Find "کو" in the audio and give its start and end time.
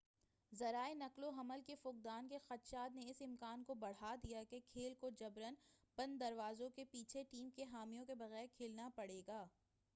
3.63-3.73, 4.99-5.09